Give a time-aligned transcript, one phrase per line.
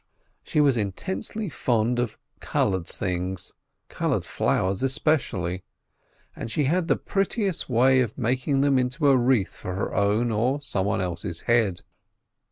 [0.41, 3.51] She was intensely fond of coloured things,
[3.87, 5.63] coloured flowers especially;
[6.35, 10.31] and she had the prettiest way of making them into a wreath for her own
[10.31, 11.81] or some one else's head.